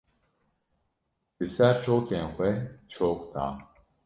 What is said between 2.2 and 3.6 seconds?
xwe çok da.